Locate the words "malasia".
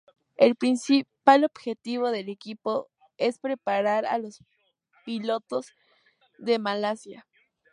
6.57-7.27